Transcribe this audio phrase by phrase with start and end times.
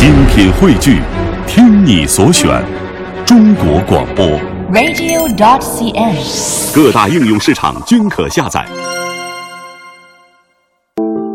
[0.00, 0.98] 精品汇聚，
[1.46, 2.48] 听你所选，
[3.26, 4.24] 中国广播。
[4.72, 6.74] radio.dot.cn，。
[6.74, 8.66] 各大应用市场均可下载。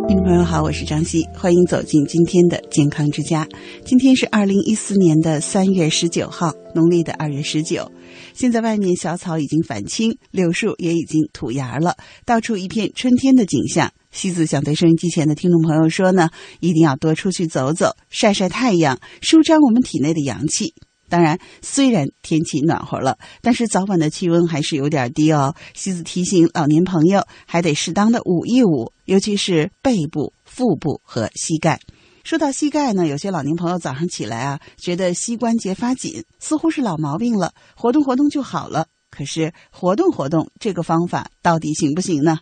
[0.07, 3.47] 听众朋友好，我是张希，欢迎走进今天的健康之家。
[3.85, 7.91] 今天是二零一四年的三月十九号，农历的二月十九。
[8.33, 13.91] 现在外面小草已经返青，柳树也已经吐芽了，到处一片春天的景象。
[14.15, 16.29] 西子想对收音机前的听众朋友说呢，
[16.61, 20.73] 一定要多出去走走，晒晒太阳，舒张我们体内的阳气。
[21.09, 25.53] 当然，虽然天气暖和了，但是早晚的气温还是有点低哦。
[25.73, 31.81] 西子提醒老年朋友，还得适当的捂一捂，尤其是背部、腹部和膝盖。
[32.23, 38.87] 说到膝盖呢，有些老年朋友早上起来啊，觉得膝关节发紧，似乎是老毛病了，活动活动就好了。
[39.11, 42.39] 可是活动活动这个方法到底行不行呢？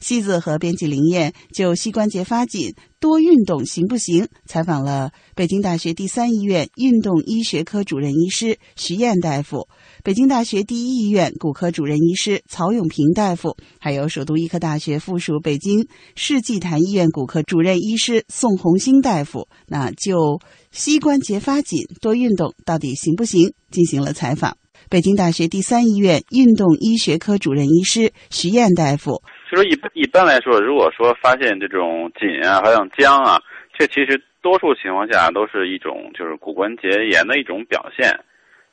[0.00, 4.26] 西子和编辑林燕就膝关节发紧多运动行不行？
[4.46, 9.68] 采访了北京大学第三医院运动医学科主任医师徐燕大夫、
[10.02, 19.48] 北京大学第一医院骨科主任医师曹永平大夫，还有首都医科大学附属北京世纪坛医院骨科主任医师宋红星大夫。
[19.66, 20.40] 那就
[20.72, 23.52] 膝关节发紧多运动到底行不行？
[23.70, 24.56] 进行了采访。
[24.88, 29.22] 北京大学第三医院运动医学科主任医师徐燕大夫。
[29.56, 33.40] 就说一般一般来说，如果说发现这种紧啊，好像僵啊，
[33.72, 38.14] 这其实多数情况下都是一种就是骨关节炎的一种表现。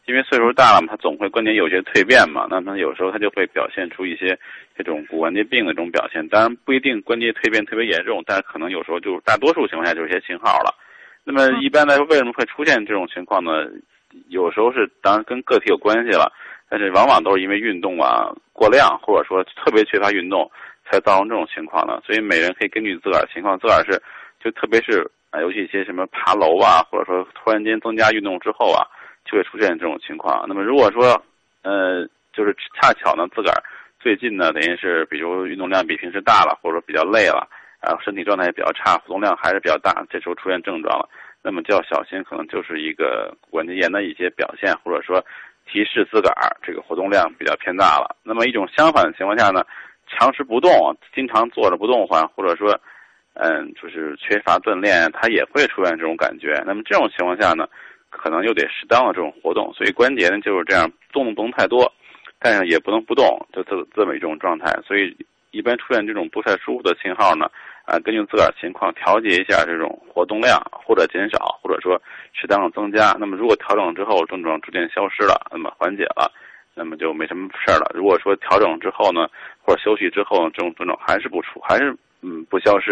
[0.05, 4.37] 因为岁数大了嘛，他总会关节有些蜕变嘛，那么有时候他就会表现出一些
[4.75, 6.27] 这种骨关节病的这种表现。
[6.27, 10.75] 当然不一定关节蜕变特别严重，但是可能有时候就大多数情况下就是一些信号了。
[11.23, 13.51] 那么一般来说，为什么会出现这种情况呢？
[14.27, 16.31] 有时候是当然跟个体有关系了，
[16.69, 20.51] 但是往往都是因为运动啊过量，或者说特别缺乏运动，
[20.89, 22.01] 才造成这种情况的。
[22.05, 24.01] 所以每人可以根据自个儿情况，自个儿是
[24.39, 28.85] 就特别是啊，尤其一些什么爬楼啊，或者说突然间增加运动之后啊，
[29.25, 30.45] 就会出现这种情况。
[30.47, 31.21] 那么如果说
[31.63, 33.63] 呃，就是恰巧呢，自个儿
[33.99, 37.47] 最近呢，等于是比如运动量比平时大了，或者说比较累了，
[37.79, 41.07] 啊身体状态也比较差，活动量还是比较大，这时候出现症状了。
[41.41, 45.23] 那么就要小心，可能就是一个关节炎的一些表现，或者说
[45.65, 48.15] 提示自个儿这个活动量比较偏大了。
[48.23, 49.61] 那么一种相反的情况下呢，
[50.17, 52.79] 长时不动，经常坐着不动话，或者说，
[53.33, 56.63] 嗯，就是缺乏锻炼，它也会出现这种感觉。
[56.65, 57.67] 那么这种情况下呢，
[58.09, 61.91] 可能又得适当的这种活动，所以关节呢就是这样，动不能太多，
[62.39, 64.71] 但是也不能不动，就这这么一种状态。
[64.85, 65.15] 所以
[65.51, 67.47] 一般出现这种不太舒服的信号呢。
[67.85, 72.01] 啊，根据自个儿情况调节一下这种活动量，或者减少，或者说
[72.31, 73.13] 适当的增加。
[73.19, 76.31] 那么如果调整之后症状逐渐消失了，那么缓解了，
[76.73, 77.91] 那么就没什么事儿了。
[77.93, 79.27] 如果说调整之后呢，
[79.61, 82.91] 或者休息之后，这种症状还是不出，还是嗯不消失，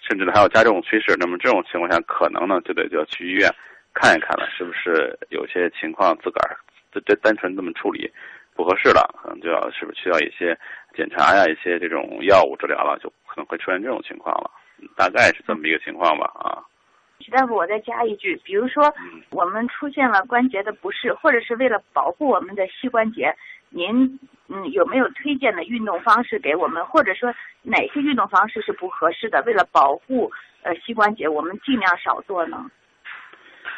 [0.00, 3.50] 甚至呢还有加重趋势，那么这种情况下可能呢就得就要去医院
[3.94, 6.56] 看一看了，是不是有些情况自个儿
[6.92, 8.10] 这这单纯这么处理
[8.54, 10.58] 不合适了，可能就要是不是需要一些
[10.94, 13.12] 检查呀，一些这种药物治疗了就。
[13.28, 14.50] 可能会出现这种情况了，
[14.96, 16.56] 大概是这么一个情况吧啊。
[17.18, 18.94] 徐大夫，我再加一句，比如说
[19.30, 23.34] 我们出现了关节的不适，或者是为了保护我们的膝关节，
[23.70, 24.18] 您
[24.48, 26.84] 嗯有没有推荐的运动方式给我们？
[26.84, 29.42] 或者说哪些运动方式是不合适的？
[29.42, 30.30] 为了保护
[30.62, 32.64] 呃膝关节，我们尽量少做呢？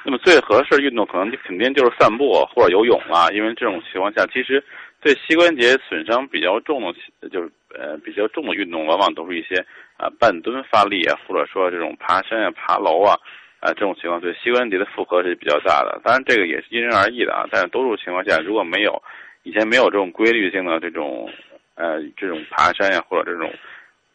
[0.05, 4.63] 那么最合适运动可能就肯定就是散步或者游泳了，因为这种情况下其实
[5.01, 7.51] 对膝关节损伤比较重的，就是。
[7.79, 9.55] 呃，比较重的运动往往都是一些
[9.99, 13.15] 啊半蹲发力啊，或者说这种爬山啊、爬楼啊，
[13.61, 16.01] 啊这种情况对膝关节的负荷是比较大的。
[16.03, 17.45] 当然，这个也是因人而异的啊。
[17.53, 19.01] 但是多数情况下，如果没有
[19.43, 21.31] 以前没有这种规律性的这种
[21.75, 23.53] 呃这种爬山呀、或者这种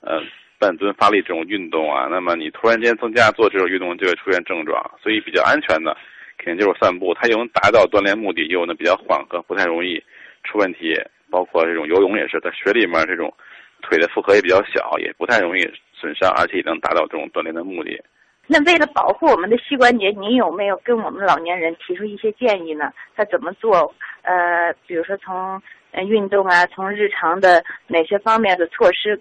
[0.02, 0.20] 呃
[0.58, 4.84] 半蹲发力这种运动啊，那么你突然间增加做这种运动，就会出现症状。
[5.02, 5.96] 所以比较安全的，
[6.40, 10.04] 肯定就是散步，它又能达到锻炼目的，又能比较缓和，不太容易
[10.44, 10.96] 出问题。
[11.32, 13.34] 包括这种游泳也是，在水里面这种
[13.82, 15.62] 腿的负荷也比较小，也不太容易
[15.92, 18.00] 损伤，而且也能达到这种锻炼的目的。
[18.46, 22.94] 那为了保护我们的膝关节，您有没有跟我们老年人提出一些建议呢？
[23.16, 23.96] 他怎么做？
[24.22, 25.60] 呃，比如说从
[25.92, 29.20] 呃运动啊，从日常的哪些方面的措施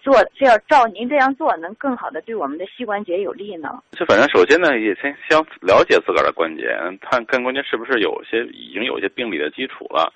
[0.00, 3.82] 做，是要照您这样做，能更好的对我们的膝关节有利呢？
[3.92, 10.10] 就反正首先呢，也先先了解自个儿的关节，看看关节是不是有些已经有些病理的基础了。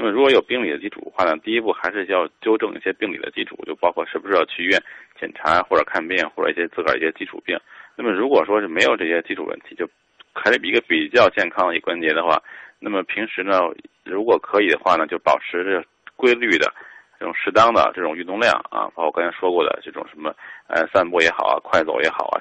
[0.00, 4.82] 那么如果有病理的基础的话呢，第一步还是要纠正一些病理的基础，就包括是不是要去医院
[5.20, 7.54] 检查或者看病，或者一些自个儿一些基础病。
[7.96, 9.86] 那么如果说是没有这些基础问题，就
[10.32, 12.42] 还是一个比较健康的一关节的话，
[12.78, 13.60] 那么平时呢，
[14.02, 15.84] 如果可以的话呢，就保持这
[16.16, 16.72] 规律的
[17.18, 20.34] 这种适当的这种运动量啊，包括刚才说过的这种什么
[20.66, 22.40] 呃散步也好啊，快走也好啊，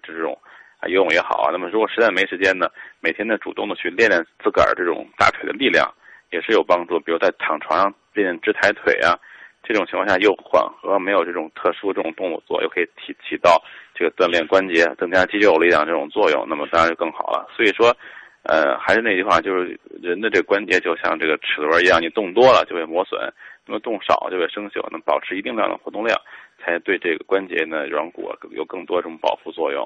[0.00, 0.38] 这种
[0.78, 1.50] 啊游泳也好啊。
[1.50, 2.70] 那么如果实在没时间呢，
[3.00, 5.92] 每天呢主动的去练练自个儿这种大腿的力量，
[6.30, 6.98] 也是有帮助。
[7.00, 9.18] 比如在躺床上练直抬腿啊，
[9.62, 13.62] 这种情况下又缓和，没有这种特殊这种动作，又可以起起到
[13.94, 17.46] 这个锻炼关节、增加肌肉力量这种作用，那么当然就更好了。
[17.56, 17.96] 所以说。
[18.44, 23.20] 呃，还是那句话，就是人的这个关节就像这个齿轮一样，你动多了就会磨损，
[23.66, 24.80] 那么动少就会生锈。
[24.90, 26.18] 那么保持一定量的活动量，
[26.58, 29.84] 才对这个关节呢软骨有更多这种保护作用。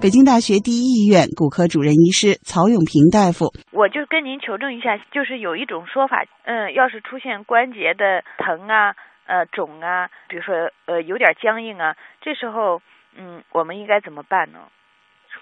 [0.00, 8.94] 北京大学第一医院骨科主任医师曹永平大夫，我就跟您求证一下，就是有一种说法，嗯，要是出现关节的疼啊、
[9.26, 12.80] 呃肿啊，比如说呃有点僵硬啊，这时候
[13.16, 14.60] 嗯，我们应该怎么办呢？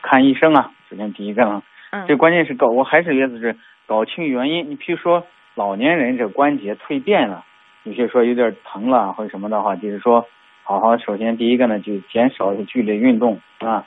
[0.03, 1.63] 看医生啊，首先第一个呢。
[1.91, 3.57] 嗯，这关键是搞，我还是觉得是
[3.87, 4.71] 搞清原因。
[4.71, 7.45] 你譬如说老年人这关节蜕变了，
[7.85, 10.27] 有些说有点疼了或者什么的话，就是说
[10.65, 13.87] 好好首先第一个呢就减少剧烈运动啊，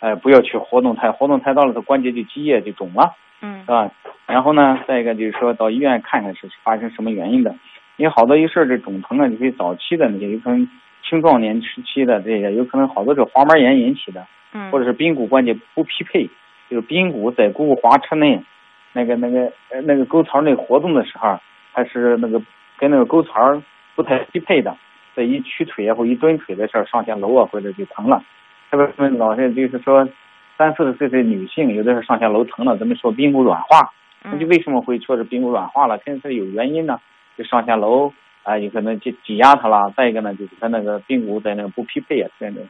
[0.00, 3.90] 哎不要去活动太活动太大了，它关节就积液就肿了，嗯，是吧？
[4.26, 7.54] 然后呢，再一个就是说到医院看看是发生什么原因的，
[7.96, 10.68] 因为好多一事儿这肿疼啊，你可以早期的那些有可能
[11.02, 16.28] 青壮年时期的这些有可能好多是滑膜炎引起的，嗯，或者是髌骨关节不匹配。
[16.68, 18.40] 就是髌骨在股骨滑车内，
[18.92, 21.36] 那个那个呃那个沟槽内活动的时候，
[21.72, 22.40] 它是那个
[22.78, 23.60] 跟那个沟槽
[23.96, 24.76] 不太匹配的，
[25.16, 28.22] 在一屈腿啊或一蹲腿的时候上下楼啊或者就疼了。
[28.70, 30.08] 特别是老是就是说
[30.56, 35.98] 三四十岁的女性，有的时候上下楼疼了，咱们说髌骨软化，那就为什么会说是髌骨软化了？
[35.98, 37.00] 肯定是有原因呢。
[37.38, 38.12] 就上下楼
[38.42, 39.92] 啊，有可能挤挤压它了。
[39.96, 42.60] 再一个呢，就是它那个髌骨在那个不匹配啊，这样的。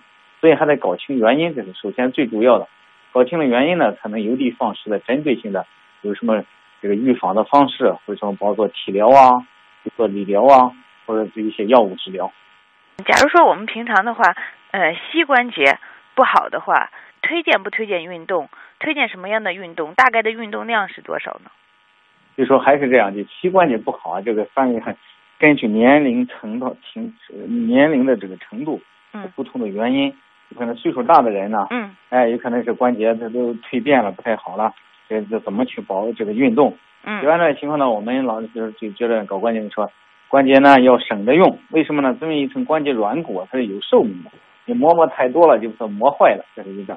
[0.41, 2.69] 所以还得搞清原因，这是首先最主要的。
[3.12, 5.67] 搞清了原因呢，才能有的放矢的针对性的
[6.02, 6.44] 有什么
[6.81, 9.44] 这个预防的方式，或者什么包括体疗啊，
[9.97, 10.70] 做理疗啊，
[11.05, 12.32] 或者是一些药物治疗。
[13.05, 14.23] 假如说我们平常的话，
[14.70, 15.79] 呃，膝关节
[16.20, 16.90] 不好的话，
[17.22, 18.50] 推荐不推荐运动？
[18.78, 19.94] 推荐什么样的运动？
[19.94, 21.50] 大概的运动量是多少呢？
[22.37, 24.94] 就说还是这样，就膝关节不好啊，这个翻译很
[25.38, 27.14] 根据年龄程度、情
[27.67, 28.82] 年龄的这个程度，
[29.14, 30.14] 嗯，不同的原因。
[30.50, 34.75] 有可能岁数大的人呢，嗯，哎，有可能是关节这都蜕变了，不太好了，
[35.08, 36.76] 这这怎么去保这个运动？
[37.05, 39.90] 嗯，一般的情况呢，我们老就是就觉得搞关节说，
[40.28, 42.14] 关节呢要省着用，为什么呢？
[42.20, 44.31] 这么一层关节软骨它是有寿命的，
[44.67, 46.97] 你磨磨太多了就说磨坏了，这是一个。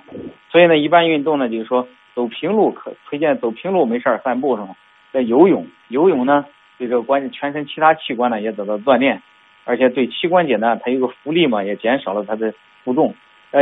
[0.51, 4.75] 所以呢，一般运动呢就是说走平路可推荐走平路没事儿散步什么，
[5.12, 6.45] 在游泳，游泳呢
[6.77, 9.21] 对这个关节全身其他器官呢也得到锻炼，
[9.63, 13.15] 而且对膝关节呢它有个浮力嘛，也减少了它的负重。
[13.51, 13.62] 呃，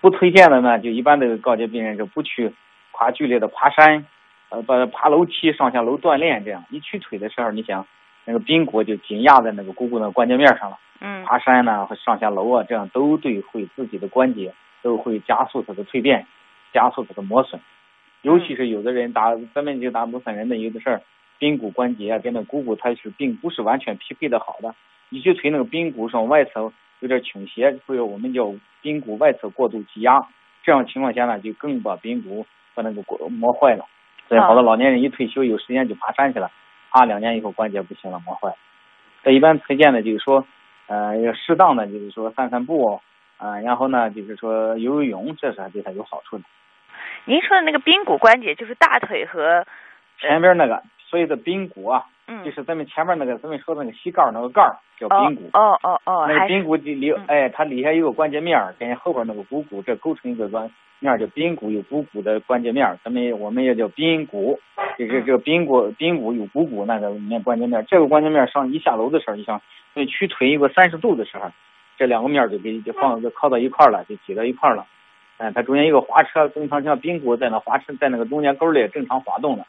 [0.00, 2.52] 不推荐的呢，就一般的告诫病人就不去
[2.92, 4.04] 跨剧烈的爬山，
[4.50, 6.64] 呃，把爬楼梯、上下楼锻炼这样。
[6.70, 7.86] 一屈腿的时候，你想
[8.30, 10.78] 那个髌骨就紧压在那个股骨的关节面上了。
[11.00, 11.24] 嗯。
[11.24, 16.26] 爬山呢和上下楼啊，这样都对会自己的关节都会加速它的蜕变，
[16.72, 17.60] 加速它的磨损。
[18.22, 21.02] 尤其是有的人打，咱们就打部分人的有的事儿，
[21.40, 24.74] 髌骨关节啊跟那股骨它是并不是完全匹配的好的。
[25.08, 28.54] 你去腿那个髌骨上外侧有点倾斜，或者我们叫。
[28.82, 30.18] 髌骨外侧过度挤压，
[30.62, 33.84] 这样情况下呢，就更把髌骨把那个骨磨坏了。
[34.26, 36.50] 所以好多老年人一退休有时间就爬山去了，
[36.90, 38.54] 爬两年以后关节不行了，磨坏。
[39.22, 40.46] 这一般推荐的就是说，
[40.86, 43.00] 呃，要适当的就是说散散步，
[43.36, 46.44] 啊，然后呢就是说游游泳，这是对他有好处的。
[47.26, 49.66] 您说的那个髌骨关节就是大腿和
[50.18, 52.06] 前边那个所谓的髌骨啊。
[52.28, 55.50] 嗯，就是咱们前面那个咱们说的那个膝盖那个盖儿叫髌骨。
[55.52, 64.60] 哦哦哦，那个髌骨里里，哎，它底下有个关节面儿，跟后边那个股骨，这构成一个关面叫髌骨，有股骨的关节面儿，咱们我们也叫髌骨。
[64.96, 69.60] 就是这个髌骨，髌骨有股骨那个面关节面，这个关节面上一下楼的时候，你想，
[69.94, 71.50] 那屈腿一个三十度的时候，
[71.98, 74.86] 这两个面就给就放就靠到一块儿了，就挤到一块儿了。
[75.38, 79.66] 哎，它中间一个滑车，正常像髌骨在那滑车在那个中间沟里正常滑动的。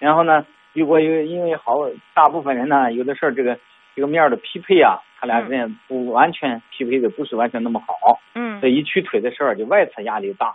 [0.00, 0.44] 然后呢？
[0.72, 1.74] 如果有因为好
[2.14, 3.58] 大部分人呢，有的事儿这个
[3.94, 8.20] 这个面的匹配啊，他俩之间不完全匹配的不是完全那么好。
[8.34, 8.60] 嗯。
[8.60, 10.54] 这一屈腿的时候，就外侧压力大，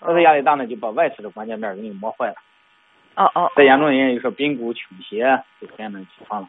[0.00, 2.34] 外侧压力大呢，就把外侧的关节面给你磨坏了。
[3.16, 3.52] 哦哦。
[3.56, 6.48] 再严重一点，就说髌骨倾斜就出现那情况了。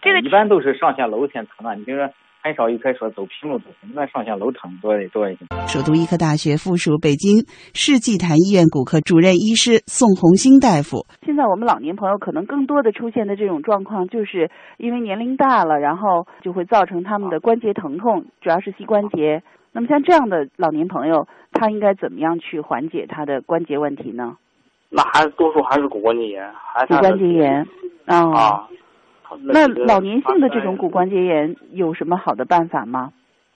[0.00, 2.12] 这个一般都是上下楼先疼啊，你比如说。
[2.48, 5.44] 很少一开始说走平路走，那上下楼层多多一些。
[5.66, 19.42] 首都医科大学附属北京世纪坛医院骨科主任医师宋红星大夫，现在我们老年朋友可能更多的出现的这种状况，就是因为年龄大了，然后就会造成他们的关节疼痛，主要是膝关节。
[19.72, 24.38] 那么像这样的老年朋友，他应该怎么样去缓解他的关节问题呢？
[24.88, 27.66] 那还是多数还是骨关节炎，还是骨关节炎
[28.06, 28.66] 啊。
[29.42, 33.12] 那老年性的这种骨关节炎有什么好的办法吗？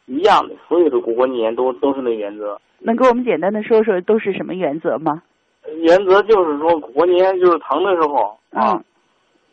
[0.07, 5.23] 一样的，所有的骨关节炎都都是那原则，能给我们简单的说说都是什么原则吗？
[5.83, 8.85] 原则就是说，骨关节炎就是疼的时候啊，嗯。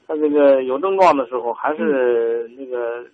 [0.07, 3.05] 他这个有症状的时候，还是那个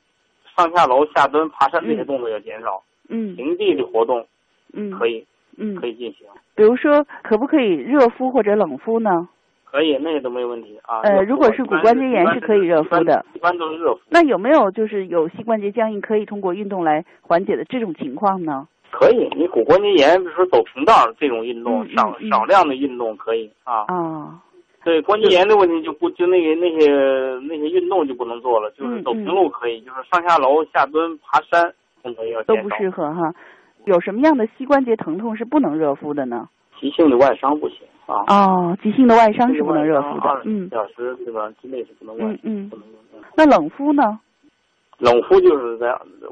[0.55, 3.35] 上下楼、下蹲、爬山这些动作要减少，嗯。
[3.35, 4.25] 平地的活动
[4.71, 5.25] 嗯，可以
[5.57, 5.75] 嗯。
[5.75, 9.27] 可，以进行，比如说可不可以热敷或者冷敷呢？
[9.75, 11.01] 可以那个都没问题啊。
[11.01, 13.99] 呃如果是骨关节炎是可以热敷的，一般都是热敷。
[14.09, 18.65] 那有没有就是有膝关节僵硬可以通过运动来缓解的这种情况呢？
[18.89, 23.83] 可以，你骨关节炎，比如说走平道这种运动，少嗯少量的运动可以啊。
[23.89, 24.39] 啊，
[24.85, 26.87] 对关节炎的问题就不就那个那些
[27.49, 31.69] 那些运动就不能做了，就是嗯走平路可以，就是上下楼、下蹲、爬山
[32.01, 32.69] 动作要都不。
[32.77, 33.33] 适合哈。
[33.83, 36.47] 有什么样的膝关节疼痛是不能热敷的呢？
[36.79, 38.23] 急性的外伤不行啊。
[38.27, 40.41] 哦，急性的外伤是不能热敷的二。
[40.43, 41.51] 十嗯四小时对吧？
[41.61, 42.85] 之内是不能外嗯嗯不能。
[43.35, 44.19] 那冷敷呢？
[44.99, 45.87] 冷敷就是在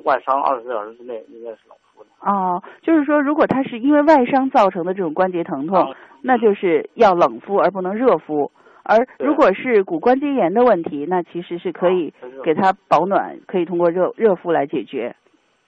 [0.06, 2.10] 外伤二十四小时之内应该是冷敷的。
[2.22, 8.52] 哦，就是说，如果它是因为外伤造成的这种关节疼痛，啊那就是要冷敷而不能热敷。
[8.86, 12.14] 而如果是骨关节炎的问题，那其实是可以
[12.44, 15.16] 给它保暖，可以通过热热敷来解决。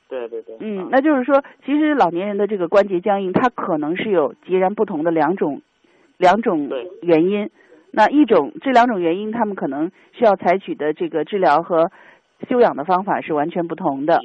[0.08, 0.56] 对对对。
[0.60, 5.62] 嗯啊，那就是说，其实老年人的这个关节僵硬，它可能是有截然不同的两种
[6.18, 6.70] 两种
[7.02, 7.50] 原因。
[7.92, 11.92] 那一种这两种原因，他们可能需要采取的这个治疗和
[12.50, 14.20] 休养的方法是完全不同的。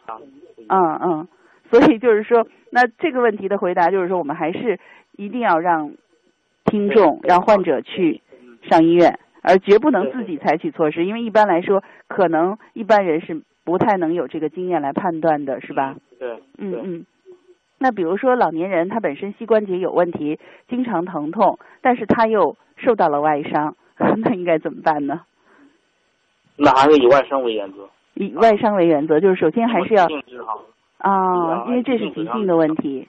[0.68, 1.28] 嗯嗯，
[1.70, 4.80] 所以就是说，那这个问题的回答就是说，我们还是
[5.16, 5.92] 一定要让
[6.64, 8.20] 听众、让患者去
[8.68, 15.94] 上医院，而绝不能自己采取措施，因为一般来说，可能一般人是不太能有这个经验来判断的，是吧？
[16.18, 17.06] 对嗯嗯。
[17.82, 25.22] 那比如说老年人他本身膝关节有问题，经常疼痛，但是他又受到了外伤， 那应该怎么办呢？
[26.56, 27.88] 那还是以外伤为原则。
[28.14, 30.04] 以外伤为原则，就是首先还是要。
[30.98, 33.08] 啊，啊因为这是急性的问题。